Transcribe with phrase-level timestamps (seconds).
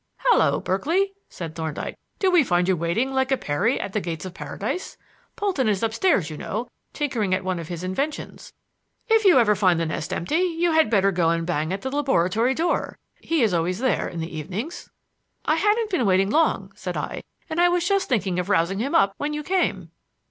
[0.17, 4.25] "Hallo, Berkeley!" said Thorndyke, "do we find you waiting like a Peri at the gates
[4.25, 4.97] of Paradise?
[5.35, 8.51] Polton is upstairs, you know, tinkering at one of his inventions.
[9.09, 11.83] If you ever find the nest empty, you had better go up and bang at
[11.83, 12.97] the laboratory door.
[13.19, 14.89] He's always there in the evenings."
[15.45, 18.95] "I haven't been waiting long," said I, "and I was just thinking of rousing him
[18.95, 19.91] up when you came."